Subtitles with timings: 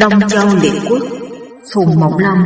[0.00, 1.02] Đông Châu Liệt Quốc
[1.74, 2.38] Phùng Mộng Long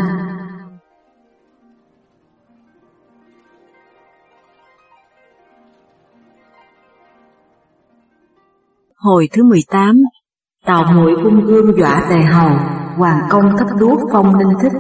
[8.97, 9.97] Hồi thứ 18
[10.67, 12.51] Tào muội vung gương dọa tề hầu
[12.97, 14.73] Hoàng công cấp đuốc phong ninh thích.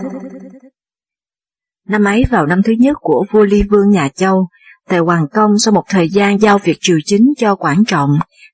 [1.88, 4.48] Năm ấy vào năm thứ nhất của vua Ly Vương nhà Châu
[4.88, 8.10] Tề Hoàng Công sau một thời gian giao việc triều chính cho quản trọng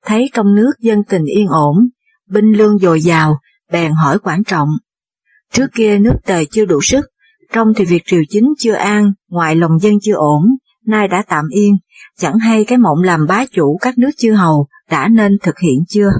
[0.06, 1.76] Thấy trong nước dân tình yên ổn
[2.30, 3.36] Binh lương dồi dào
[3.72, 4.68] bèn hỏi quản trọng.
[5.52, 7.06] Trước kia nước tề chưa đủ sức,
[7.52, 10.42] trong thì việc triều chính chưa an, ngoại lòng dân chưa ổn,
[10.86, 11.76] nay đã tạm yên,
[12.18, 15.84] chẳng hay cái mộng làm bá chủ các nước chư hầu đã nên thực hiện
[15.88, 16.10] chưa?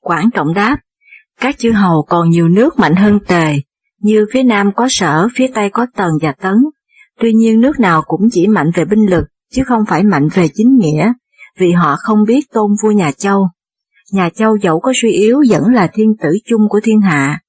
[0.00, 0.76] Quản trọng đáp,
[1.40, 3.54] các chư hầu còn nhiều nước mạnh hơn tề,
[4.00, 6.54] như phía nam có sở, phía tây có tần và tấn,
[7.20, 10.48] tuy nhiên nước nào cũng chỉ mạnh về binh lực, chứ không phải mạnh về
[10.54, 11.12] chính nghĩa,
[11.58, 13.48] vì họ không biết tôn vua nhà Châu
[14.12, 17.40] nhà Châu dẫu có suy yếu vẫn là thiên tử chung của thiên hạ.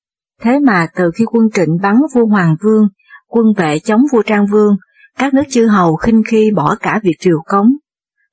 [0.42, 2.88] Thế mà từ khi quân trịnh bắn vua Hoàng Vương,
[3.28, 4.76] quân vệ chống vua Trang Vương,
[5.18, 7.68] các nước chư hầu khinh khi bỏ cả việc triều cống.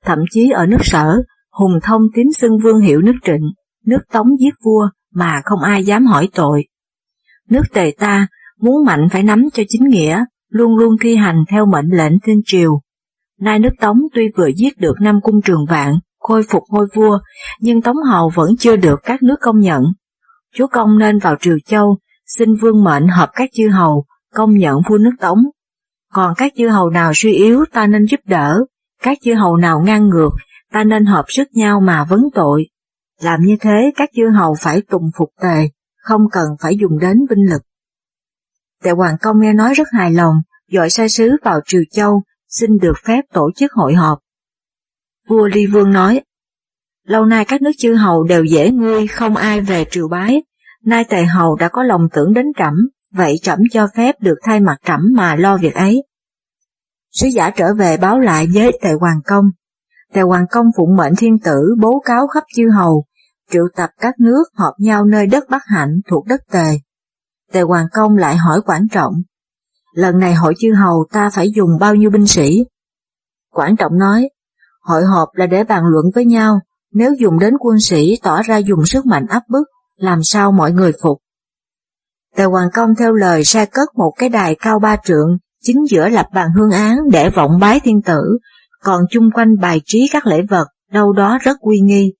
[0.05, 3.51] Thậm chí ở nước sở, Hùng Thông tín xưng vương hiệu nước trịnh,
[3.85, 6.67] nước tống giết vua mà không ai dám hỏi tội.
[7.49, 8.27] Nước tề ta
[8.59, 12.41] muốn mạnh phải nắm cho chính nghĩa, luôn luôn thi hành theo mệnh lệnh thiên
[12.45, 12.81] triều.
[13.39, 15.93] Nay nước Tống tuy vừa giết được năm cung trường vạn,
[16.29, 17.19] khôi phục ngôi vua,
[17.59, 19.83] nhưng Tống Hầu vẫn chưa được các nước công nhận.
[20.55, 24.75] Chúa Công nên vào Triều Châu, xin vương mệnh hợp các chư hầu, công nhận
[24.89, 25.39] vua nước Tống.
[26.13, 28.59] Còn các chư hầu nào suy yếu ta nên giúp đỡ,
[29.03, 30.29] các chư hầu nào ngang ngược,
[30.71, 32.69] ta nên hợp sức nhau mà vấn tội.
[33.21, 35.69] Làm như thế các chư hầu phải tùng phục tề,
[36.03, 37.61] không cần phải dùng đến binh lực.
[38.83, 40.35] Tề Hoàng Công nghe nói rất hài lòng,
[40.71, 44.19] dội sai sứ vào Triều Châu, xin được phép tổ chức hội họp.
[45.29, 46.21] Vua Ly Vương nói,
[47.09, 50.43] Lâu nay các nước chư hầu đều dễ ngươi, không ai về triều bái,
[50.83, 52.73] nay tề hầu đã có lòng tưởng đến trẫm,
[53.11, 56.03] vậy trẫm cho phép được thay mặt trẫm mà lo việc ấy.
[57.11, 59.45] Sứ giả trở về báo lại với tề hoàng công.
[60.13, 63.05] Tề hoàng công phụng mệnh thiên tử bố cáo khắp chư hầu,
[63.51, 66.79] triệu tập các nước họp nhau nơi đất Bắc Hạnh thuộc đất tề.
[67.51, 69.13] Tề hoàng công lại hỏi quản trọng,
[69.93, 72.65] lần này hội chư hầu ta phải dùng bao nhiêu binh sĩ?
[73.51, 74.29] Quản trọng nói,
[74.81, 76.59] Hội họp là để bàn luận với nhau,
[76.91, 80.71] nếu dùng đến quân sĩ tỏ ra dùng sức mạnh áp bức, làm sao mọi
[80.71, 81.17] người phục.
[82.35, 86.09] Tề Hoàng Công theo lời sai cất một cái đài cao ba trượng, chính giữa
[86.09, 88.21] lập bàn hương án để vọng bái thiên tử,
[88.83, 92.13] còn chung quanh bài trí các lễ vật, đâu đó rất uy nghi.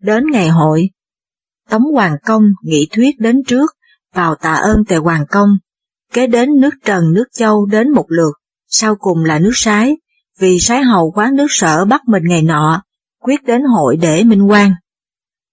[0.00, 0.90] Đến ngày hội,
[1.70, 3.70] Tống Hoàng Công nghị thuyết đến trước,
[4.14, 5.48] vào tạ ơn Tề Hoàng Công,
[6.12, 8.32] kế đến nước Trần nước Châu đến một lượt,
[8.68, 9.96] sau cùng là nước Sái,
[10.38, 12.82] vì sái hầu quán nước sở bắt mình ngày nọ,
[13.22, 14.72] quyết đến hội để minh quan.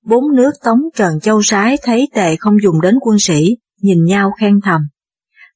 [0.06, 4.32] Bốn nước Tống Trần Châu Sái thấy tề không dùng đến quân sĩ, nhìn nhau
[4.40, 4.82] khen thầm.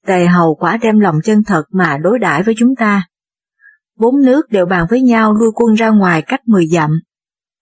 [0.05, 3.07] Tề hầu quả đem lòng chân thật mà đối đãi với chúng ta.
[3.97, 6.91] Bốn nước đều bàn với nhau lui quân ra ngoài cách mười dặm.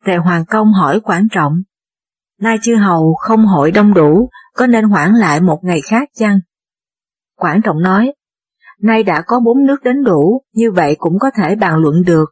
[0.05, 1.53] Tề Hoàng Công hỏi quản trọng.
[2.41, 6.39] Nay chư hầu không hội đông đủ, có nên hoãn lại một ngày khác chăng?
[7.35, 8.13] Quản trọng nói,
[8.81, 12.25] nay đã có bốn nước đến đủ, như vậy cũng có thể bàn luận được.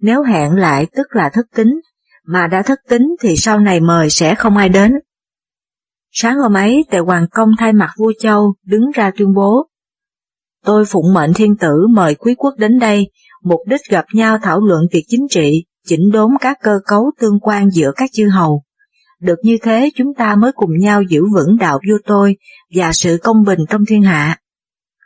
[0.00, 1.80] Nếu hẹn lại tức là thất tính,
[2.26, 4.92] mà đã thất tính thì sau này mời sẽ không ai đến.
[6.10, 9.66] Sáng hôm ấy, Tề Hoàng Công thay mặt vua Châu đứng ra tuyên bố.
[10.64, 13.10] Tôi phụng mệnh thiên tử mời quý quốc đến đây,
[13.44, 17.40] mục đích gặp nhau thảo luận việc chính trị, chỉnh đốn các cơ cấu tương
[17.40, 18.62] quan giữa các chư hầu.
[19.20, 22.36] Được như thế chúng ta mới cùng nhau giữ vững đạo vua tôi
[22.74, 24.38] và sự công bình trong thiên hạ.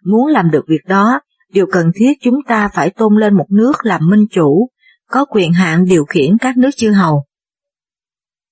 [0.04, 1.20] Muốn làm được việc đó,
[1.52, 4.68] điều cần thiết chúng ta phải tôn lên một nước làm minh chủ,
[5.10, 7.24] có quyền hạn điều khiển các nước chư hầu.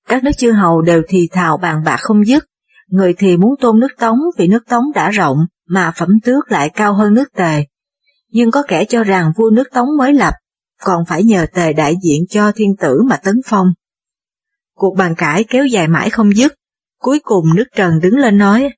[0.07, 2.45] Các nước chư hầu đều thì thào bàn bạc không dứt,
[2.87, 6.69] người thì muốn tôn nước Tống vì nước Tống đã rộng mà phẩm tước lại
[6.69, 7.65] cao hơn nước Tề.
[8.29, 10.33] Nhưng có kẻ cho rằng vua nước Tống mới lập,
[10.81, 13.67] còn phải nhờ Tề đại diện cho thiên tử mà tấn phong.
[14.75, 16.53] Cuộc bàn cãi kéo dài mãi không dứt,
[16.99, 18.69] cuối cùng nước Trần đứng lên nói,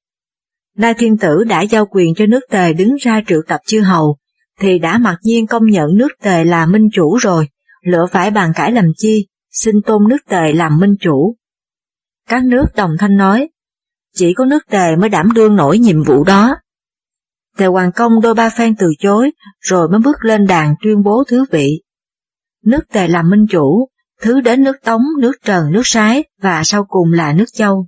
[0.76, 4.18] Nay thiên tử đã giao quyền cho nước tề đứng ra triệu tập chư hầu,
[4.60, 7.48] thì đã mặc nhiên công nhận nước tề là minh chủ rồi,
[7.82, 11.36] lựa phải bàn cãi làm chi, xin tôn nước tề làm minh chủ.
[12.28, 13.50] Các nước đồng thanh nói,
[14.16, 16.56] chỉ có nước tề mới đảm đương nổi nhiệm vụ đó.
[17.58, 21.24] Tề Hoàng Công đôi ba phen từ chối, rồi mới bước lên đàn tuyên bố
[21.28, 21.82] thứ vị.
[22.66, 23.88] Nước tề làm minh chủ,
[24.22, 27.88] thứ đến nước Tống, nước Trần, nước Sái và sau cùng là nước Châu.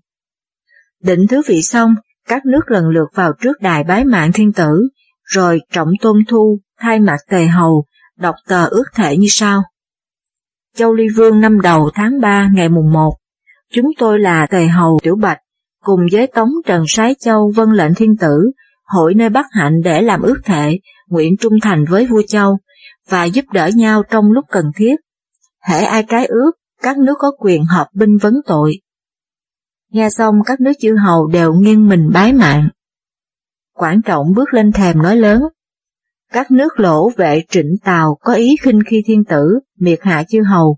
[1.03, 1.95] Định thứ vị xong,
[2.27, 4.89] các nước lần lượt vào trước đài bái mạng thiên tử,
[5.23, 7.85] rồi trọng tôn thu, thay mặt tề hầu,
[8.17, 9.63] đọc tờ ước thể như sau.
[10.77, 13.13] Châu Ly Vương năm đầu tháng 3 ngày mùng 1,
[13.71, 15.39] chúng tôi là tề hầu Tiểu Bạch,
[15.83, 18.51] cùng với Tống Trần Sái Châu vân lệnh thiên tử,
[18.83, 22.57] hội nơi Bắc Hạnh để làm ước thệ, nguyện trung thành với vua Châu,
[23.09, 24.95] và giúp đỡ nhau trong lúc cần thiết.
[25.69, 28.73] Hễ ai cái ước, các nước có quyền hợp binh vấn tội.
[29.91, 32.69] Nghe xong các nước chư hầu đều nghiêng mình bái mạng.
[33.73, 35.41] Quảng trọng bước lên thèm nói lớn.
[36.33, 40.39] Các nước lỗ vệ trịnh tàu có ý khinh khi thiên tử, miệt hạ chư
[40.49, 40.77] hầu,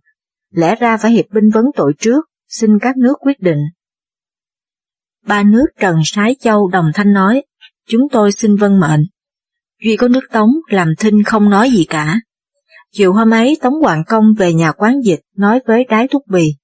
[0.52, 3.60] lẽ ra phải hiệp binh vấn tội trước, xin các nước quyết định.
[5.28, 7.44] Ba nước Trần Sái Châu đồng thanh nói,
[7.88, 9.02] chúng tôi xin vân mệnh.
[9.84, 12.20] Duy có nước Tống làm thinh không nói gì cả.
[12.92, 16.56] Chiều hôm ấy Tống Hoàng Công về nhà quán dịch nói với đái thúc bì.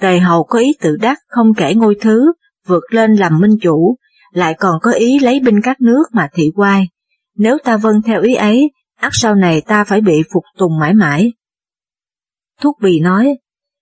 [0.00, 2.32] Tề hầu có ý tự đắc không kể ngôi thứ,
[2.66, 3.96] vượt lên làm minh chủ,
[4.32, 6.88] lại còn có ý lấy binh các nước mà thị quai.
[7.36, 10.94] Nếu ta vâng theo ý ấy, ắt sau này ta phải bị phục tùng mãi
[10.94, 11.32] mãi.
[12.60, 13.38] Thúc bì nói,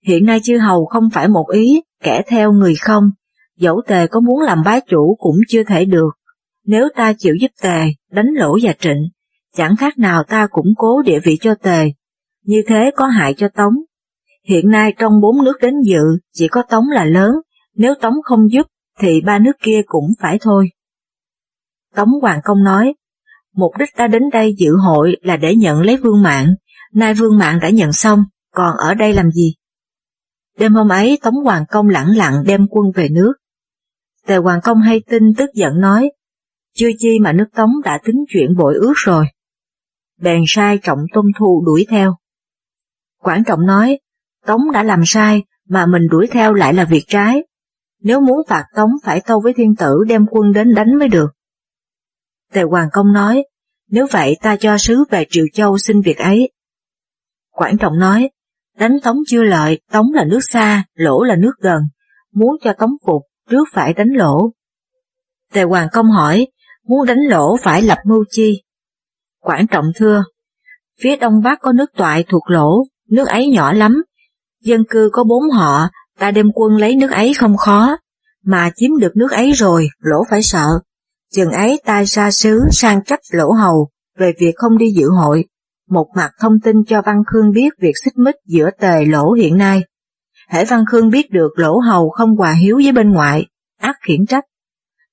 [0.06, 3.10] hiện nay chư hầu không phải một ý, kẻ theo người không,
[3.56, 6.10] dẫu tề có muốn làm bá chủ cũng chưa thể được.
[6.64, 9.08] Nếu ta chịu giúp tề, đánh lỗ và trịnh,
[9.56, 11.92] chẳng khác nào ta củng cố địa vị cho tề,
[12.44, 13.74] như thế có hại cho Tống.
[14.48, 16.02] Hiện nay trong bốn nước đến dự,
[16.32, 17.30] chỉ có Tống là lớn,
[17.74, 18.66] nếu Tống không giúp,
[19.00, 20.68] thì ba nước kia cũng phải thôi.
[21.94, 22.94] Tống Hoàng Công nói,
[23.54, 26.46] mục đích ta đến đây dự hội là để nhận lấy vương mạng,
[26.92, 29.54] nay vương mạng đã nhận xong, còn ở đây làm gì?
[30.58, 33.32] Đêm hôm ấy Tống Hoàng Công lẳng lặng đem quân về nước.
[34.26, 36.10] Tề Hoàng Công hay tin tức giận nói,
[36.74, 39.24] chưa chi mà nước Tống đã tính chuyện bội ước rồi.
[40.20, 42.16] Bèn sai trọng tôn thu đuổi theo.
[43.18, 43.98] Quảng trọng nói,
[44.46, 47.42] Tống đã làm sai, mà mình đuổi theo lại là việc trái.
[48.00, 51.30] Nếu muốn phạt Tống phải tâu với thiên tử đem quân đến đánh mới được.
[52.52, 53.44] Tề Hoàng Công nói,
[53.90, 56.52] nếu vậy ta cho sứ về Triều Châu xin việc ấy.
[57.50, 58.30] Quảng Trọng nói,
[58.78, 61.82] đánh Tống chưa lợi, Tống là nước xa, lỗ là nước gần,
[62.32, 64.52] muốn cho Tống phục, trước phải đánh lỗ.
[65.52, 66.46] Tề Hoàng Công hỏi,
[66.86, 68.62] muốn đánh lỗ phải lập mưu chi?
[69.40, 70.24] Quảng Trọng thưa,
[71.00, 74.02] phía đông bắc có nước toại thuộc lỗ, nước ấy nhỏ lắm,
[74.62, 75.88] dân cư có bốn họ,
[76.18, 77.96] ta đem quân lấy nước ấy không khó,
[78.44, 80.66] mà chiếm được nước ấy rồi, lỗ phải sợ.
[81.32, 83.88] Chừng ấy tai xa xứ sang trách lỗ hầu
[84.18, 85.44] về việc không đi dự hội,
[85.88, 89.56] một mặt thông tin cho Văn Khương biết việc xích mích giữa tề lỗ hiện
[89.56, 89.82] nay.
[90.48, 93.46] Hễ Văn Khương biết được lỗ hầu không hòa hiếu với bên ngoại,
[93.78, 94.44] ác khiển trách.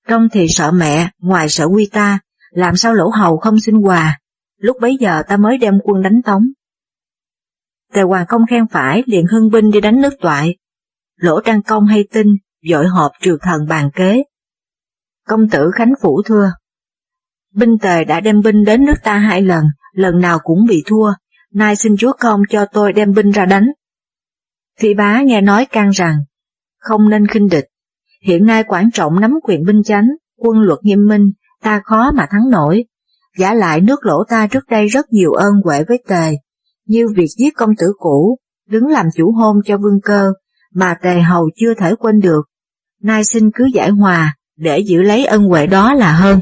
[0.07, 2.19] Trong thì sợ mẹ, ngoài sợ quy ta,
[2.51, 4.19] làm sao lỗ hầu không xin hòa,
[4.57, 6.43] lúc bấy giờ ta mới đem quân đánh tống.
[7.93, 10.55] Tề Hoàng Công khen phải liền hưng binh đi đánh nước toại.
[11.15, 12.27] Lỗ Trang Công hay tin,
[12.69, 14.23] dội họp triều thần bàn kế.
[15.29, 16.51] Công tử Khánh Phủ thưa,
[17.55, 21.13] binh tề đã đem binh đến nước ta hai lần, lần nào cũng bị thua,
[21.53, 23.67] nay xin chúa công cho tôi đem binh ra đánh.
[24.79, 26.15] Thị bá nghe nói can rằng,
[26.79, 27.65] không nên khinh địch,
[28.23, 31.31] hiện nay quản trọng nắm quyền binh chánh, quân luật nghiêm minh,
[31.63, 32.85] ta khó mà thắng nổi.
[33.37, 36.31] Giả lại nước lỗ ta trước đây rất nhiều ơn huệ với tề,
[36.85, 38.37] như việc giết công tử cũ,
[38.69, 40.33] đứng làm chủ hôn cho vương cơ,
[40.73, 42.41] mà tề hầu chưa thể quên được.
[43.01, 46.39] Nay xin cứ giải hòa, để giữ lấy ân huệ đó là hơn.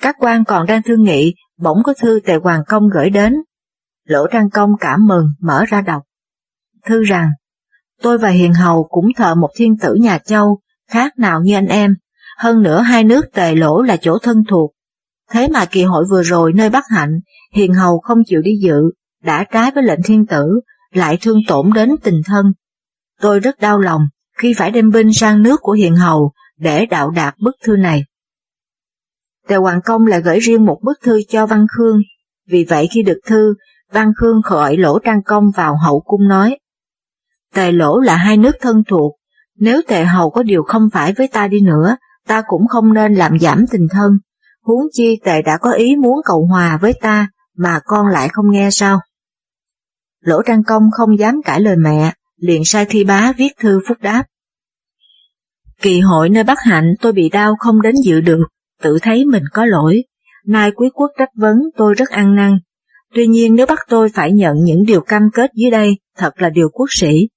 [0.00, 3.36] Các quan còn đang thương nghị, bỗng có thư tề hoàng công gửi đến.
[4.04, 6.02] Lỗ Trang Công cảm mừng, mở ra đọc.
[6.86, 7.30] Thư rằng,
[8.02, 11.66] tôi và Hiền Hầu cũng thờ một thiên tử nhà Châu, khác nào như anh
[11.66, 11.94] em,
[12.38, 14.72] hơn nữa hai nước tề lỗ là chỗ thân thuộc.
[15.30, 17.20] Thế mà kỳ hội vừa rồi nơi Bắc Hạnh,
[17.52, 18.82] Hiền Hầu không chịu đi dự,
[19.22, 20.60] đã trái với lệnh thiên tử,
[20.92, 22.46] lại thương tổn đến tình thân.
[23.20, 24.02] Tôi rất đau lòng
[24.38, 28.04] khi phải đem binh sang nước của Hiền Hầu để đạo đạt bức thư này.
[29.48, 32.00] Tề Hoàng Công lại gửi riêng một bức thư cho Văn Khương,
[32.48, 33.54] vì vậy khi được thư,
[33.92, 36.58] Văn Khương gọi Lỗ Trang Công vào hậu cung nói.
[37.54, 39.16] Tề Lỗ là hai nước thân thuộc,
[39.56, 43.14] nếu Tề Hầu có điều không phải với ta đi nữa, ta cũng không nên
[43.14, 44.12] làm giảm tình thân,
[44.62, 48.50] huống chi Tề đã có ý muốn cầu hòa với ta, mà con lại không
[48.50, 49.00] nghe sao.
[50.20, 53.98] Lỗ Trang Công không dám cãi lời mẹ, liền sai thi bá viết thư phúc
[54.00, 54.24] đáp.
[55.80, 58.44] Kỳ hội nơi Bắc Hạnh tôi bị đau không đến dự được,
[58.82, 60.04] tự thấy mình có lỗi.
[60.46, 62.58] Nay quý quốc trách vấn tôi rất ăn năn.
[63.14, 66.50] Tuy nhiên nếu bắt tôi phải nhận những điều cam kết dưới đây, thật là
[66.50, 67.28] điều quốc sĩ.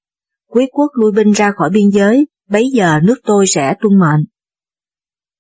[0.50, 4.26] Quý quốc lui binh ra khỏi biên giới, bấy giờ nước tôi sẽ tuân mệnh.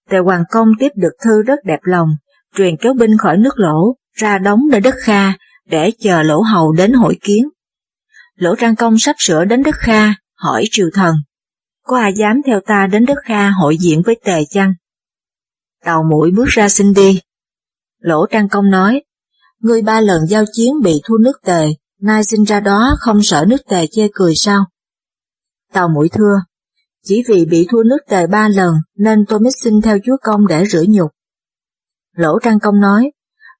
[0.09, 2.09] Tề Hoàng Công tiếp được thư rất đẹp lòng,
[2.55, 5.33] truyền kéo binh khỏi nước lỗ, ra đóng nơi đất Kha,
[5.67, 7.49] để chờ lỗ hầu đến hội kiến.
[8.35, 11.15] Lỗ Trang Công sắp sửa đến đất Kha, hỏi triều thần,
[11.83, 14.73] có ai dám theo ta đến đất Kha hội diện với tề chăng?
[15.83, 17.21] Tàu mũi bước ra xin đi.
[17.99, 19.03] Lỗ Trang Công nói,
[19.59, 21.67] ngươi ba lần giao chiến bị thua nước tề,
[22.01, 24.65] nay sinh ra đó không sợ nước tề chê cười sao?
[25.73, 26.35] Tàu mũi thưa,
[27.05, 30.47] Chỉ vì bị thua nước tề ba lần nên tôi mới xin theo chúa công
[30.47, 31.11] để rửa nhục.
[32.15, 33.11] Lỗ Trang Công nói,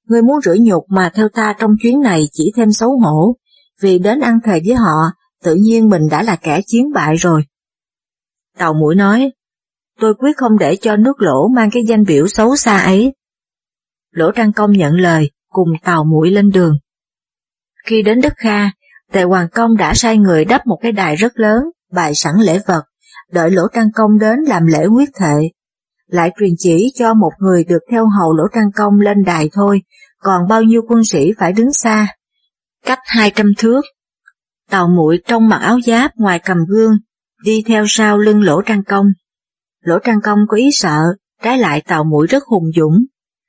[0.04, 3.36] ngươi muốn rửa nhục mà theo ta trong chuyến này chỉ thêm xấu hổ,
[3.80, 4.96] vì đến ăn thề với họ,
[5.42, 7.44] tự nhiên mình đã là kẻ chiến bại rồi.
[8.58, 9.32] Tàu mũi nói,
[10.00, 13.14] tôi quyết không để cho nước lỗ mang cái danh biểu xấu xa ấy.
[14.10, 16.78] Lỗ Trang Công nhận lời, cùng tàu mũi lên đường.
[17.86, 18.70] Khi đến đất Kha,
[19.12, 22.60] Tề Hoàng Công đã sai người đắp một cái đài rất lớn, bày sẵn lễ
[22.66, 22.82] vật,
[23.32, 25.50] đợi Lỗ Trang Công đến làm lễ quyết thệ.
[26.06, 29.82] Lại truyền chỉ cho một người được theo hầu Lỗ Trang Công lên đài thôi,
[30.18, 32.06] còn bao nhiêu quân sĩ phải đứng xa,
[32.84, 33.82] cách hai trăm thước.
[34.70, 36.92] Tàu mũi trong mặc áo giáp ngoài cầm gương,
[37.44, 39.06] đi theo sau lưng Lỗ Trang Công.
[39.80, 41.00] Lỗ Trang Công có ý sợ,
[41.42, 43.04] trái lại tàu mũi rất hùng dũng.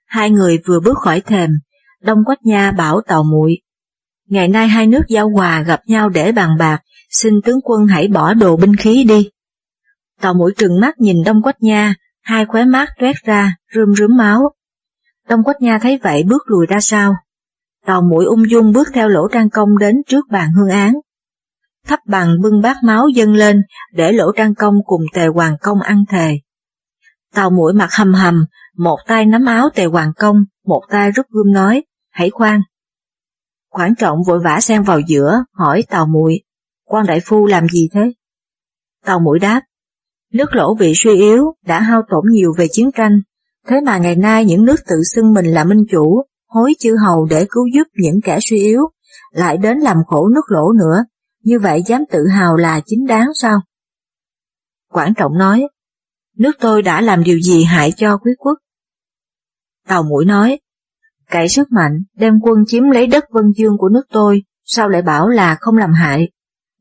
[0.06, 1.50] Hai người vừa bước khỏi thềm,
[2.02, 3.62] Đông Quách Nha bảo tàu mũi.
[4.30, 8.08] Ngày nay hai nước giao hòa gặp nhau để bàn bạc, xin tướng quân hãy
[8.08, 9.30] bỏ đồ binh khí đi.
[10.22, 14.18] Tàu mũi trừng mắt nhìn Đông Quách Nha, hai khóe mắt toét ra, rơm rướm
[14.18, 14.42] máu.
[15.30, 17.16] Đông Quách Nha thấy vậy bước lùi ra sau.
[17.86, 20.94] Tàu mũi ung dung bước theo lỗ trang công đến trước bàn hương án.
[21.88, 23.62] Thấp bằng bưng bát máu dâng lên
[23.94, 26.40] để lỗ trang công cùng tề hoàng công ăn thề.
[27.34, 28.46] Tàu mũi mặt hầm hầm,
[28.78, 32.62] một tay nắm áo tề hoàng công, một tay rút gươm nói, hãy khoan.
[33.70, 36.42] Quảng trọng vội vã xen vào giữa, hỏi tàu mũi,
[36.86, 38.14] quan đại phu làm gì thế?
[39.06, 39.62] Tàu mũi đáp,
[40.34, 43.22] nước lỗ bị suy yếu, đã hao tổn nhiều về chiến tranh,
[43.68, 47.26] thế mà ngày nay những nước tự xưng mình là minh chủ, hối chư hầu
[47.30, 48.82] để cứu giúp những kẻ suy yếu,
[49.32, 51.04] lại đến làm khổ nước lỗ nữa,
[51.46, 53.62] như vậy dám tự hào là chính đáng sao?
[54.92, 55.68] Quảng Trọng nói,
[56.38, 58.58] nước tôi đã làm điều gì hại cho quý quốc?
[59.88, 60.60] Tàu mũi nói,
[61.30, 65.02] cậy sức mạnh đem quân chiếm lấy đất vân dương của nước tôi, sao lại
[65.02, 66.30] bảo là không làm hại?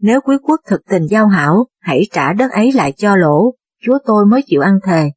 [0.01, 3.99] Nếu quý quốc thực tình giao hảo, hãy trả đất ấy lại cho lỗ, chúa
[4.07, 5.11] tôi mới chịu ăn thề,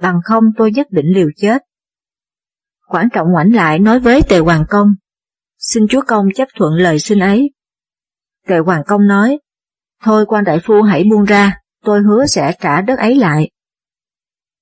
[0.00, 1.62] bằng không tôi nhất định liều chết.
[2.88, 4.88] Quảng trọng ngoảnh lại nói với Tề Hoàng Công,
[5.58, 7.50] xin chúa công chấp thuận lời xin ấy.
[8.46, 9.38] Tề Hoàng Công nói,
[10.02, 13.50] thôi quan đại phu hãy buông ra, tôi hứa sẽ trả đất ấy lại.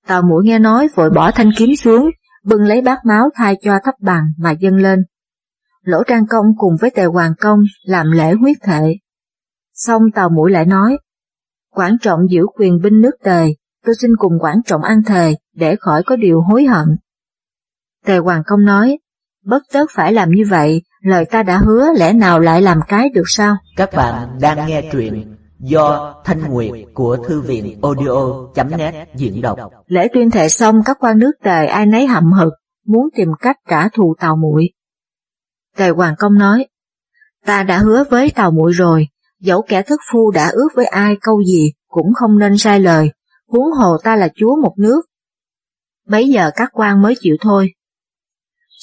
[0.06, 2.10] Tào mũi nghe nói vội bỏ thanh kiếm xuống,
[2.44, 5.04] bưng lấy bát máu thay cho thấp bằng mà dâng lên.
[5.82, 8.96] Lỗ Trang Công cùng với Tề Hoàng Công làm lễ huyết thệ.
[9.74, 10.98] Xong Tào mũi lại nói,
[11.70, 13.46] Quảng trọng giữ quyền binh nước tề,
[13.84, 16.88] tôi xin cùng Quảng trọng ăn thề để khỏi có điều hối hận.
[18.04, 18.98] Tề Hoàng Công nói,
[19.44, 23.08] bất tất phải làm như vậy, lời ta đã hứa lẽ nào lại làm cái
[23.08, 23.56] được sao?
[23.76, 29.58] Các bạn đang nghe truyện do Thanh Nguyệt của Thư viện audio.net diễn đọc.
[29.86, 32.52] Lễ tuyên thệ xong các quan nước tề ai nấy hậm hực,
[32.86, 34.70] muốn tìm cách trả thù Tào Muội.
[35.76, 36.66] Tề Hoàng Công nói,
[37.46, 39.08] ta đã hứa với Tào Muội rồi,
[39.40, 43.10] dẫu kẻ thất phu đã ước với ai câu gì cũng không nên sai lời,
[43.48, 45.02] huống hồ ta là chúa một nước.
[46.08, 47.72] Bấy giờ các quan mới chịu thôi.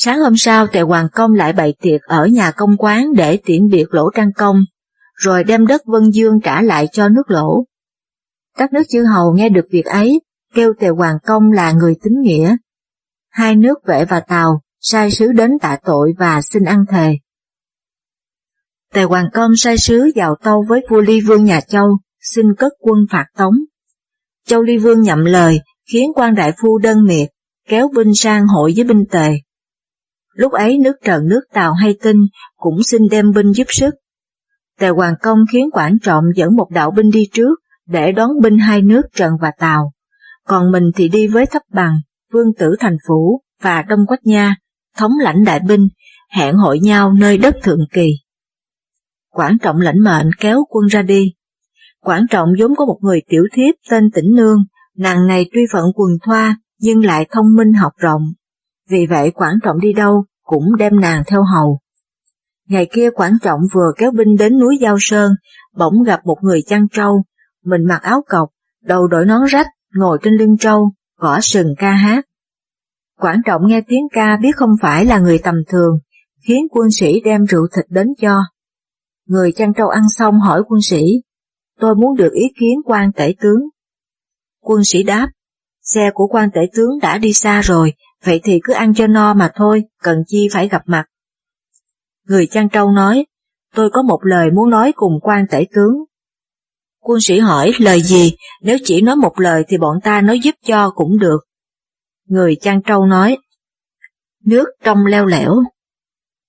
[0.01, 3.70] Sáng hôm sau Tề Hoàng Công lại bày tiệc ở nhà công quán để tiễn
[3.70, 4.63] biệt lỗ trang công,
[5.15, 7.65] rồi đem đất Vân Dương trả lại cho nước lỗ.
[8.58, 10.22] Các nước chư hầu nghe được việc ấy,
[10.53, 12.56] kêu Tề Hoàng Công là người tính nghĩa.
[13.29, 17.18] Hai nước vệ và Tàu sai sứ đến tạ tội và xin ăn thề.
[18.94, 22.72] Tề Hoàng Công sai sứ vào tâu với vua Ly Vương nhà Châu, xin cất
[22.79, 23.53] quân phạt tống.
[24.48, 25.60] Châu Ly Vương nhậm lời,
[25.91, 27.29] khiến quan đại phu đơn miệt,
[27.68, 29.29] kéo binh sang hội với binh tề.
[30.34, 32.16] Lúc ấy nước Trần nước Tàu hay tin
[32.58, 33.96] cũng xin đem binh giúp sức.
[34.80, 38.58] Tề Hoàng Công khiến Quảng Trọng dẫn một đạo binh đi trước để đón binh
[38.58, 39.92] hai nước Trần và Tàu,
[40.48, 42.00] còn mình thì đi với Thấp Bằng,
[42.34, 44.56] Vương Tử Thành Phủ và Đông Quách Nha,
[44.98, 45.88] thống lãnh đại binh,
[46.32, 48.10] hẹn hội nhau nơi đất Thượng Kỳ.
[49.30, 51.34] Quảng Trọng lãnh mệnh kéo quân ra đi.
[52.00, 54.64] Quảng Trọng vốn có một người tiểu thiếp tên Tĩnh Nương,
[54.98, 58.22] nàng này tuy phận quần thoa nhưng lại thông minh học rộng,
[58.89, 61.79] vì vậy Quảng Trọng đi đâu cũng đem nàng theo hầu.
[62.67, 65.31] Ngày kia Quảng Trọng vừa kéo binh đến núi Giao Sơn,
[65.75, 67.24] bỗng gặp một người chăn trâu,
[67.65, 68.50] mình mặc áo cọc,
[68.84, 72.25] đầu đội nón rách, ngồi trên lưng trâu, gõ sừng ca hát.
[73.19, 76.00] Quảng Trọng nghe tiếng ca biết không phải là người tầm thường,
[76.48, 78.39] khiến quân sĩ đem rượu thịt đến cho.
[79.25, 81.03] Người chăn trâu ăn xong hỏi quân sĩ,
[81.79, 83.62] tôi muốn được ý kiến quan tể tướng.
[84.62, 85.27] Quân sĩ đáp,
[85.81, 87.93] xe của quan tể tướng đã đi xa rồi,
[88.26, 91.06] vậy thì cứ ăn cho no mà thôi, cần chi phải gặp mặt.
[92.28, 93.26] Người chăn trâu nói,
[93.76, 95.94] tôi có một lời muốn nói cùng quan tể tướng.
[97.00, 100.56] Quân sĩ hỏi lời gì, nếu chỉ nói một lời thì bọn ta nói giúp
[100.66, 101.40] cho cũng được.
[102.28, 103.38] Người chăn trâu nói,
[104.46, 105.56] nước trong leo lẻo.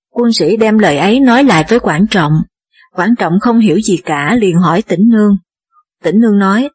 [0.09, 2.33] Quân sĩ đem lời ấy nói lại với quản Trọng.
[2.95, 5.37] quản Trọng không hiểu gì cả liền hỏi tỉnh nương.
[6.03, 6.69] Tỉnh nương nói,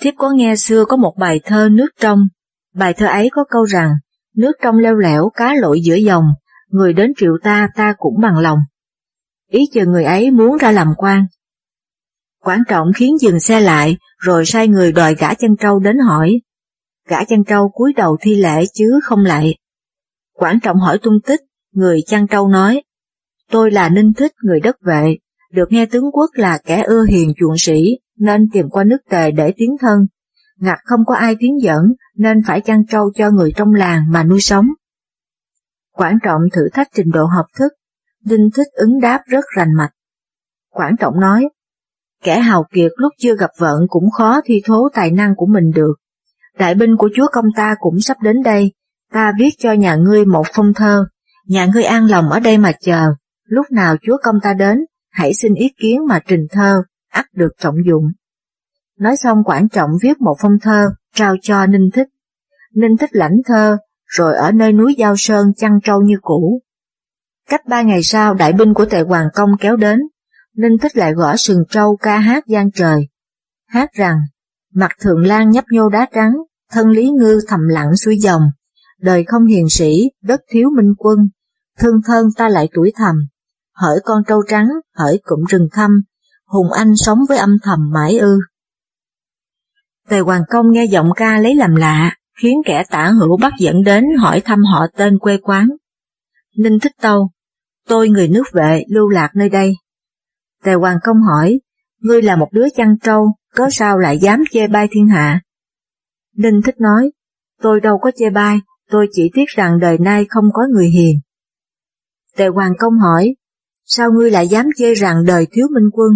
[0.00, 2.28] Thiếp có nghe xưa có một bài thơ nước trong,
[2.74, 3.90] bài thơ ấy có câu rằng,
[4.36, 6.24] nước trong leo lẻo cá lội giữa dòng,
[6.68, 8.58] người đến triệu ta ta cũng bằng lòng.
[9.50, 11.26] Ý chờ người ấy muốn ra làm quan.
[12.40, 16.40] Quảng trọng khiến dừng xe lại, rồi sai người đòi gã chân trâu đến hỏi.
[17.08, 19.56] Gã chân trâu cúi đầu thi lễ chứ không lại.
[20.32, 21.40] Quảng trọng hỏi tung tích,
[21.72, 22.82] người chăn trâu nói,
[23.50, 25.16] tôi là Ninh Thích người đất vệ,
[25.52, 29.30] được nghe tướng quốc là kẻ ưa hiền chuộng sĩ, nên tìm qua nước tề
[29.30, 29.98] để tiến thân.
[30.64, 34.22] Ngặt không có ai tiếng dẫn, nên phải chăn trâu cho người trong làng mà
[34.22, 34.66] nuôi sống.
[35.92, 37.72] Quảng trọng thử thách trình độ học thức,
[38.24, 39.90] Đinh Thích ứng đáp rất rành mạch.
[40.70, 41.48] Quảng trọng nói,
[42.22, 45.70] kẻ hào kiệt lúc chưa gặp vận cũng khó thi thố tài năng của mình
[45.74, 45.94] được.
[46.58, 48.72] Đại binh của chúa công ta cũng sắp đến đây,
[49.12, 51.06] ta viết cho nhà ngươi một phong thơ,
[51.46, 54.78] nhà ngươi an lòng ở đây mà chờ, lúc nào chúa công ta đến,
[55.10, 58.12] hãy xin ý kiến mà trình thơ, ắt được trọng dụng.
[58.98, 62.08] Nói xong Quảng Trọng viết một phong thơ, trao cho Ninh Thích.
[62.74, 66.62] Ninh Thích lãnh thơ, rồi ở nơi núi Giao Sơn chăn trâu như cũ.
[67.48, 69.98] Cách ba ngày sau đại binh của tề Hoàng Công kéo đến,
[70.56, 73.08] Ninh Thích lại gõ sừng trâu ca hát gian trời.
[73.66, 74.16] Hát rằng,
[74.74, 76.32] mặt thượng lan nhấp nhô đá trắng,
[76.70, 78.42] thân lý ngư thầm lặng xuôi dòng,
[79.00, 81.18] đời không hiền sĩ, đất thiếu minh quân,
[81.78, 83.16] thương thân ta lại tuổi thầm,
[83.74, 85.90] hỡi con trâu trắng, hỡi cụm rừng thăm,
[86.46, 88.38] Hùng Anh sống với âm thầm mãi ư.
[90.08, 93.82] Tề Hoàng Công nghe giọng ca lấy làm lạ, khiến kẻ tả hữu bắt dẫn
[93.82, 95.68] đến hỏi thăm họ tên quê quán.
[96.56, 97.30] Ninh Thích Tâu,
[97.88, 99.74] tôi người nước vệ lưu lạc nơi đây.
[100.64, 101.60] Tề Hoàng Công hỏi,
[102.00, 105.40] ngươi là một đứa chăn trâu, có sao lại dám chê bai thiên hạ?
[106.36, 107.10] Ninh Thích nói,
[107.62, 108.58] tôi đâu có chê bai,
[108.90, 111.20] tôi chỉ tiếc rằng đời nay không có người hiền.
[112.36, 113.34] Tề Hoàng Công hỏi,
[113.84, 116.10] sao ngươi lại dám chê rằng đời thiếu minh quân,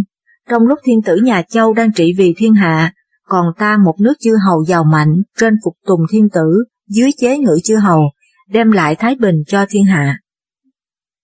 [0.49, 2.93] trong lúc thiên tử nhà Châu đang trị vì thiên hạ,
[3.29, 7.39] còn ta một nước chư hầu giàu mạnh, trên phục tùng thiên tử, dưới chế
[7.39, 8.01] ngự chư hầu,
[8.49, 10.19] đem lại thái bình cho thiên hạ.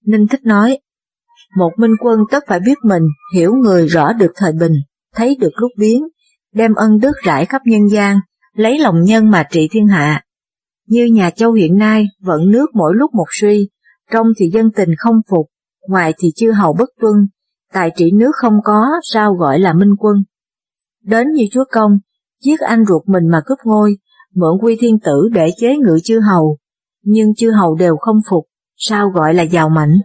[0.07, 0.79] Ninh Thích nói,
[1.57, 3.03] một minh quân tất phải biết mình,
[3.35, 4.73] hiểu người rõ được thời bình,
[5.15, 6.05] thấy được lúc biến,
[6.55, 8.19] đem ân đức rải khắp nhân gian,
[8.55, 10.23] lấy lòng nhân mà trị thiên hạ.
[10.89, 13.69] Như nhà châu hiện nay, vận nước mỗi lúc một suy,
[14.11, 15.47] trong thì dân tình không phục,
[15.89, 17.15] ngoài thì chư hầu bất tuân,
[17.73, 20.17] tài trị nước không có, sao gọi là minh quân.
[21.05, 21.91] Đến như chúa công,
[22.41, 23.97] giết anh ruột mình mà cướp ngôi,
[24.35, 26.59] mượn quy thiên tử để chế ngự chư hầu,
[27.03, 29.99] nhưng chư hầu đều không phục, sao gọi là giàu mạnh.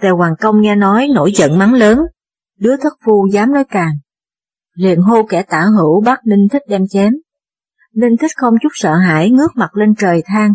[0.00, 1.98] Tề Hoàng Công nghe nói nổi giận mắng lớn,
[2.58, 3.92] đứa thất phu dám nói càng.
[4.74, 7.12] Liền hô kẻ tả hữu bắt Ninh Thích đem chém.
[7.94, 10.54] Ninh Thích không chút sợ hãi ngước mặt lên trời than.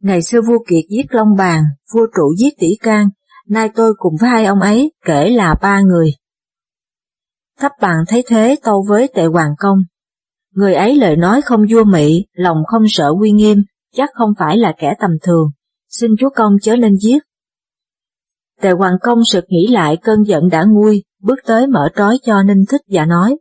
[0.00, 3.08] Ngày xưa vua Kiệt giết Long Bàn, vua trụ giết Tỷ Can,
[3.48, 6.10] nay tôi cùng với hai ông ấy kể là ba người.
[7.58, 9.78] Thấp bằng thấy thế tâu với tệ hoàng công.
[10.54, 13.62] Người ấy lời nói không vua mị, lòng không sợ uy nghiêm,
[13.94, 15.50] chắc không phải là kẻ tầm thường,
[15.88, 17.22] xin chúa công chớ nên giết.
[18.60, 22.42] Tề hoàng công sực nghĩ lại cơn giận đã nguôi, bước tới mở trói cho
[22.42, 23.38] Ninh Thích và nói,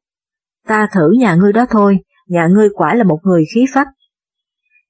[0.68, 3.88] ta thử nhà ngươi đó thôi, nhà ngươi quả là một người khí phách.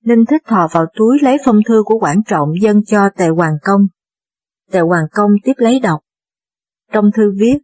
[0.03, 3.57] Ninh Thích thò vào túi lấy phong thư của quản trọng dâng cho Tề Hoàng
[3.61, 3.81] Công.
[4.71, 5.99] Tề Hoàng Công tiếp lấy đọc.
[6.91, 7.57] Trong thư viết,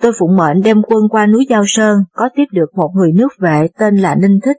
[0.00, 3.28] tôi phụng mệnh đem quân qua núi Giao Sơn có tiếp được một người nước
[3.38, 4.56] vệ tên là Ninh Thích.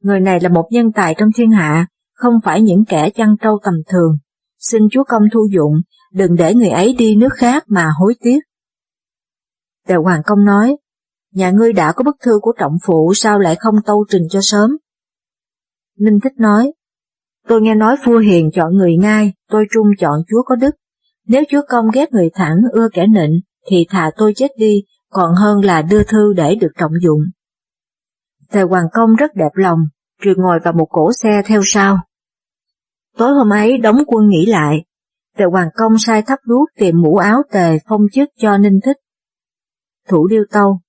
[0.00, 3.58] Người này là một nhân tài trong thiên hạ, không phải những kẻ chăn trâu
[3.64, 4.18] tầm thường.
[4.58, 5.74] Xin chúa công thu dụng,
[6.12, 8.38] đừng để người ấy đi nước khác mà hối tiếc.
[9.86, 10.76] Tề Hoàng Công nói,
[11.32, 14.40] nhà ngươi đã có bức thư của trọng phụ sao lại không tâu trình cho
[14.42, 14.70] sớm?
[15.98, 16.72] Ninh Thích nói,
[17.48, 20.70] tôi nghe nói vua hiền chọn người ngay, tôi trung chọn chúa có đức.
[21.26, 25.34] Nếu chúa công ghét người thẳng ưa kẻ nịnh, thì thà tôi chết đi, còn
[25.34, 27.20] hơn là đưa thư để được trọng dụng.
[28.52, 29.78] Tề Hoàng Công rất đẹp lòng,
[30.20, 31.98] rồi ngồi vào một cổ xe theo sau.
[33.16, 34.84] Tối hôm ấy đóng quân nghỉ lại,
[35.36, 38.96] Tề Hoàng Công sai thắp đuốc tìm mũ áo tề phong chức cho Ninh Thích.
[40.08, 40.80] Thủ điêu tâu,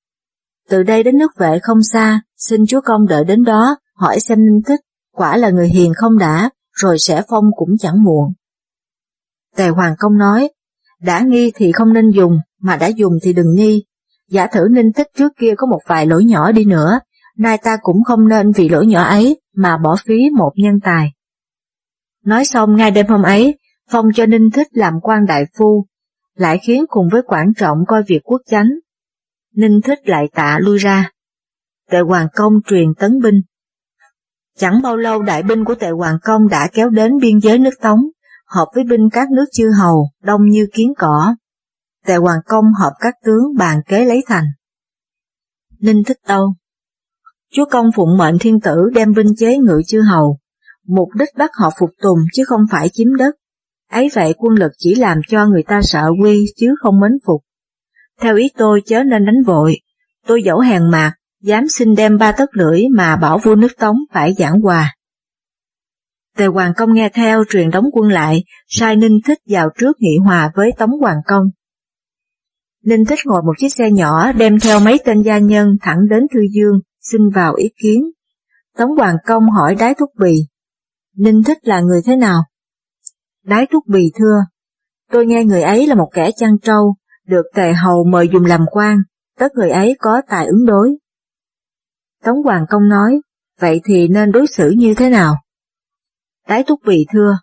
[0.70, 4.40] từ đây đến nước vệ không xa, xin chúa công đợi đến đó, hỏi xem
[4.40, 4.80] Ninh Thích,
[5.12, 8.34] quả là người hiền không đã, rồi sẽ phong cũng chẳng muộn.
[9.56, 10.50] Tề Hoàng Công nói,
[11.02, 13.86] đã nghi thì không nên dùng, mà đã dùng thì đừng nghi.
[14.30, 17.00] Giả thử ninh tích trước kia có một vài lỗi nhỏ đi nữa,
[17.38, 21.14] nay ta cũng không nên vì lỗi nhỏ ấy mà bỏ phí một nhân tài.
[22.26, 23.58] Nói xong ngay đêm hôm ấy,
[23.90, 25.86] phong cho ninh thích làm quan đại phu,
[26.36, 28.70] lại khiến cùng với quản trọng coi việc quốc chánh.
[29.56, 31.12] Ninh thích lại tạ lui ra.
[31.92, 33.42] Tề Hoàng Công truyền tấn binh.
[34.58, 37.74] Chẳng bao lâu đại binh của Tề Hoàng Công đã kéo đến biên giới nước
[37.82, 38.00] Tống,
[38.48, 41.36] hợp với binh các nước chư hầu, đông như kiến cỏ.
[42.08, 44.46] Tề Hoàng Công họp các tướng bàn kế lấy thành.
[45.80, 46.54] Ninh Thích Tâu
[47.54, 50.40] Chúa công phụng mệnh thiên tử đem binh chế ngự chư hầu,
[50.88, 53.36] mục đích bắt họ phục tùng chứ không phải chiếm đất.
[53.92, 57.42] Ấy vậy quân lực chỉ làm cho người ta sợ quy chứ không mến phục.
[58.22, 59.78] Theo ý tôi chớ nên đánh vội,
[60.28, 63.98] tôi dẫu hèn mạc, dám xin đem ba tấc lưỡi mà bảo vua nước Tống
[64.14, 64.96] phải giảng hòa.
[66.38, 70.18] Tề Hoàng Công nghe theo truyền đóng quân lại, sai Ninh Thích vào trước nghị
[70.24, 71.44] hòa với Tống Hoàng Công.
[72.88, 76.20] Ninh Thích ngồi một chiếc xe nhỏ đem theo mấy tên gia nhân thẳng đến
[76.34, 78.12] Thư Dương, xin vào ý kiến.
[78.78, 80.34] Tống Hoàng Công hỏi Đái Thúc Bì,
[81.16, 82.44] Ninh Thích là người thế nào?
[83.46, 84.40] Đái Thúc Bì thưa,
[85.12, 86.96] tôi nghe người ấy là một kẻ chăn trâu,
[87.26, 88.98] được tề hầu mời dùng làm quan,
[89.40, 90.98] tất người ấy có tài ứng đối.
[92.24, 93.22] Tống Hoàng Công nói,
[93.60, 95.36] vậy thì nên đối xử như thế nào?
[96.48, 97.38] Đái Thúc Bì thưa,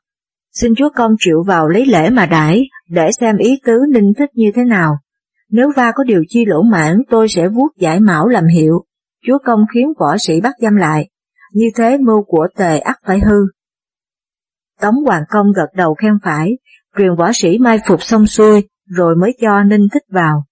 [0.53, 4.31] xin chúa công chịu vào lấy lễ mà đãi, để xem ý tứ ninh thích
[4.35, 4.99] như thế nào.
[5.57, 8.85] Nếu va có điều chi lỗ mãn tôi sẽ vuốt giải mão làm hiệu,
[9.27, 11.09] chúa công khiến võ sĩ bắt giam lại,
[11.53, 13.37] như thế mưu của tề ắt phải hư.
[14.81, 16.59] Tống Hoàng Công gật đầu khen phải,
[16.99, 20.45] truyền võ sĩ mai phục xong xuôi, rồi mới cho Ninh Thích vào.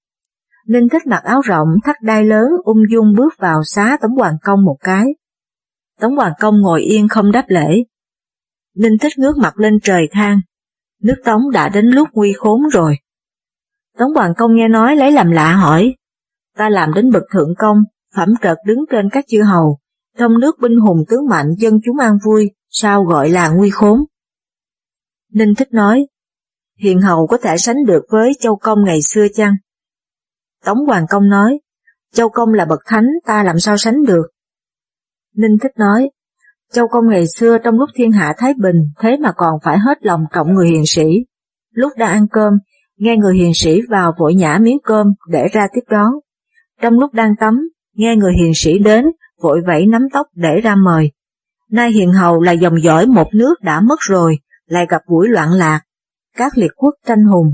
[0.68, 4.36] Ninh Thích mặc áo rộng, thắt đai lớn, ung dung bước vào xá Tống Hoàng
[4.42, 5.04] Công một cái.
[6.00, 7.84] Tống Hoàng Công ngồi yên không đáp lễ.
[8.76, 10.40] Ninh Thích ngước mặt lên trời than,
[11.02, 12.96] nước Tống đã đến lúc nguy khốn rồi.
[13.98, 15.94] Tống Hoàng Công nghe nói lấy làm lạ hỏi,
[16.56, 17.78] ta làm đến bậc thượng công,
[18.16, 19.78] phẩm trật đứng trên các chư hầu,
[20.18, 24.04] trong nước binh hùng tướng mạnh dân chúng an vui, sao gọi là nguy khốn?
[25.32, 26.06] Ninh Thích nói,
[26.78, 29.54] hiền hầu có thể sánh được với châu công ngày xưa chăng?
[30.64, 31.60] Tống Hoàng Công nói,
[32.12, 34.26] châu công là bậc thánh ta làm sao sánh được?
[35.36, 36.10] Ninh Thích nói,
[36.72, 39.98] châu công ngày xưa trong lúc thiên hạ thái bình thế mà còn phải hết
[40.06, 41.04] lòng trọng người hiền sĩ.
[41.70, 42.52] Lúc đang ăn cơm,
[43.02, 46.12] nghe người hiền sĩ vào vội nhả miếng cơm để ra tiếp đón.
[46.80, 49.04] Trong lúc đang tắm, nghe người hiền sĩ đến,
[49.42, 51.10] vội vẫy nắm tóc để ra mời.
[51.70, 55.52] Nay hiền hầu là dòng dõi một nước đã mất rồi, lại gặp buổi loạn
[55.52, 55.80] lạc.
[56.36, 57.46] Các liệt quốc tranh hùng,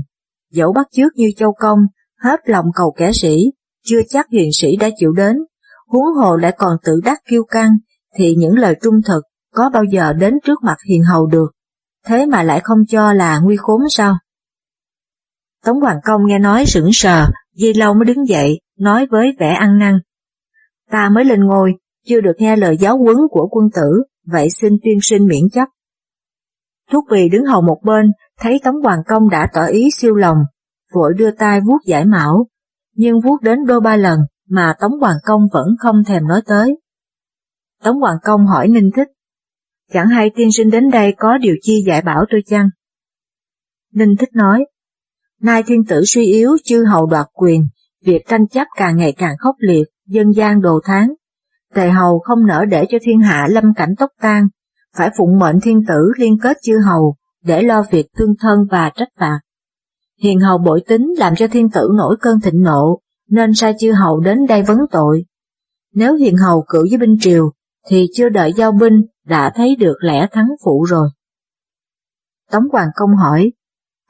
[0.51, 1.79] dẫu bắt chước như châu công,
[2.23, 3.51] hết lòng cầu kẻ sĩ,
[3.85, 5.37] chưa chắc hiền sĩ đã chịu đến,
[5.87, 7.77] huống hồ lại còn tự đắc kiêu căng,
[8.17, 11.51] thì những lời trung thực có bao giờ đến trước mặt hiền hầu được,
[12.05, 14.17] thế mà lại không cho là nguy khốn sao?
[15.65, 19.49] Tống Hoàng Công nghe nói sững sờ, dây lâu mới đứng dậy, nói với vẻ
[19.49, 19.99] ăn năn.
[20.89, 21.73] Ta mới lên ngôi,
[22.05, 25.67] chưa được nghe lời giáo huấn của quân tử, vậy xin tuyên sinh miễn chấp.
[26.91, 30.37] Thuốc bì đứng hầu một bên, thấy Tống Hoàng Công đã tỏ ý siêu lòng,
[30.93, 32.47] vội đưa tay vuốt giải mão,
[32.95, 34.19] nhưng vuốt đến đôi ba lần
[34.49, 36.77] mà Tống Hoàng Công vẫn không thèm nói tới.
[37.83, 39.07] Tống Hoàng Công hỏi Ninh Thích,
[39.91, 42.69] chẳng hay tiên sinh đến đây có điều chi dạy bảo tôi chăng?
[43.93, 44.65] Ninh Thích nói,
[45.41, 47.67] nay thiên tử suy yếu chư hầu đoạt quyền,
[48.05, 51.13] việc tranh chấp càng ngày càng khốc liệt, dân gian đồ tháng.
[51.73, 54.47] Tề hầu không nỡ để cho thiên hạ lâm cảnh tốc tan,
[54.97, 58.91] phải phụng mệnh thiên tử liên kết chư hầu để lo việc thương thân và
[58.95, 59.39] trách phạt.
[60.21, 62.99] Hiền hầu bội tính làm cho thiên tử nổi cơn thịnh nộ,
[63.29, 65.25] nên sai chư hầu đến đây vấn tội.
[65.93, 67.51] Nếu hiền hầu cử với binh triều,
[67.89, 71.09] thì chưa đợi giao binh đã thấy được lẽ thắng phụ rồi.
[72.51, 73.51] Tống Hoàng Công hỏi,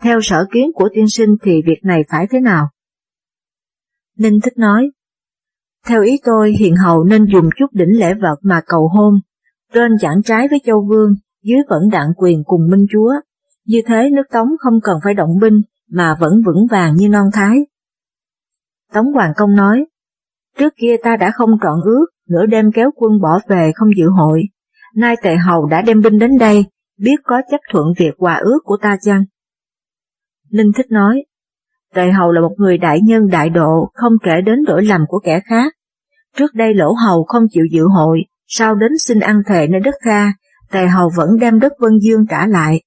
[0.02, 2.70] theo sở kiến của tiên sinh thì việc này phải thế nào?
[4.18, 4.92] Ninh Thích nói,
[5.88, 9.20] theo ý tôi hiền hầu nên dùng chút đỉnh lễ vật mà cầu hôn,
[9.74, 13.14] trên giảng trái với châu vương, dưới vẫn đặng quyền cùng minh chúa.
[13.66, 17.30] Như thế nước Tống không cần phải động binh mà vẫn vững vàng như non
[17.34, 17.58] thái.
[18.94, 19.86] Tống Hoàng Công nói,
[20.58, 24.10] trước kia ta đã không trọn ước, nửa đêm kéo quân bỏ về không dự
[24.10, 24.44] hội.
[24.96, 26.66] Nay tệ hầu đã đem binh đến đây,
[26.98, 29.24] biết có chấp thuận việc hòa ước của ta chăng?
[30.52, 31.24] Ninh Thích nói,
[31.94, 35.20] tề hầu là một người đại nhân đại độ, không kể đến lỗi lầm của
[35.20, 35.74] kẻ khác.
[36.38, 39.96] Trước đây lỗ hầu không chịu dự hội, sau đến xin ăn thề nơi đất
[40.02, 40.26] Kha,
[40.72, 42.82] tề hầu vẫn đem đất Vân Dương trả lại.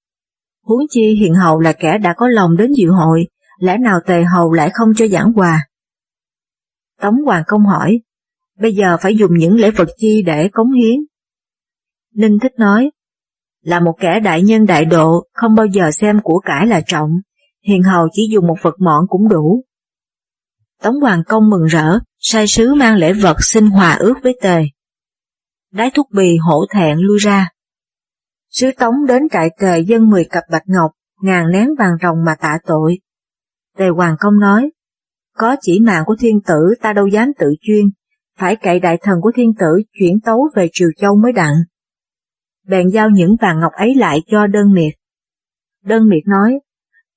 [0.65, 3.27] Huống chi hiền hầu là kẻ đã có lòng đến dự hội,
[3.59, 5.67] lẽ nào tề hầu lại không cho giảng quà?
[7.01, 8.01] Tống Hoàng Công hỏi,
[8.59, 11.01] bây giờ phải dùng những lễ vật chi để cống hiến?
[12.15, 12.91] Ninh Thích nói,
[13.63, 17.11] là một kẻ đại nhân đại độ, không bao giờ xem của cải là trọng,
[17.67, 19.65] hiền hầu chỉ dùng một vật mọn cũng đủ.
[20.83, 24.65] Tống Hoàng Công mừng rỡ, sai sứ mang lễ vật xin hòa ước với tề.
[25.73, 27.49] Đái thúc bì hổ thẹn lui ra.
[28.51, 32.35] Sứ Tống đến trại tề dân mười cặp bạch ngọc, ngàn nén vàng rồng mà
[32.35, 32.99] tạ tội.
[33.77, 34.71] Tề Hoàng Công nói,
[35.37, 37.85] có chỉ mạng của thiên tử ta đâu dám tự chuyên,
[38.39, 41.55] phải cậy đại thần của thiên tử chuyển tấu về Triều Châu mới đặng.
[42.67, 44.95] Bèn giao những vàng ngọc ấy lại cho đơn miệt.
[45.85, 46.61] Đơn miệt nói,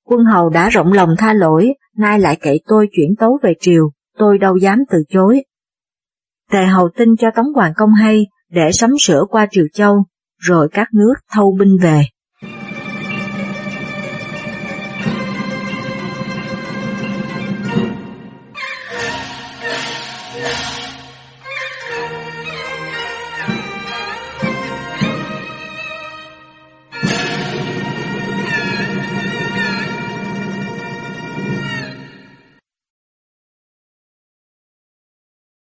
[0.06, 3.90] quân hầu đã rộng lòng tha lỗi, nay lại cậy tôi chuyển tấu về Triều,
[4.18, 5.42] tôi đâu dám từ chối.
[6.50, 10.04] Tề hầu tin cho Tống Hoàng Công hay để sắm sửa qua Triều Châu,
[10.38, 12.02] rồi các nước thâu binh về.